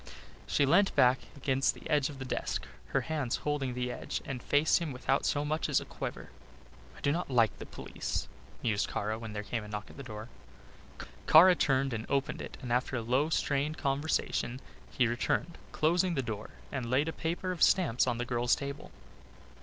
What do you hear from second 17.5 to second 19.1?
of stamps on the girl's table.